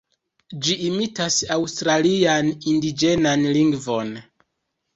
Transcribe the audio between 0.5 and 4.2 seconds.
Ĝi imitas aŭstralian indiĝenan lingvon.